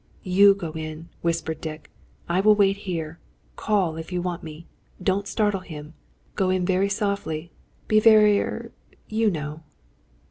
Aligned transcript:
"You 0.23 0.55
go 0.55 0.71
in," 0.71 1.09
whispered 1.21 1.61
Dick. 1.61 1.91
"I 2.27 2.39
will 2.39 2.55
wait 2.55 2.75
here. 2.89 3.19
Call, 3.55 3.97
if 3.97 4.11
you 4.11 4.19
want 4.19 4.41
me. 4.41 4.65
Don't 4.99 5.27
startle 5.27 5.59
him. 5.59 5.93
Go 6.33 6.49
in 6.49 6.65
very 6.65 6.89
softly. 6.89 7.51
Be 7.87 7.99
very 7.99 8.39
er 8.39 8.71
you 9.07 9.29
know?" 9.29 9.61